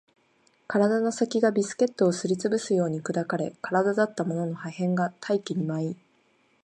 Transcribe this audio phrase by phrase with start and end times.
[0.65, 5.95] 体の先がビスケットをすり潰すように砕かれ、体だったものの破片が大気に舞い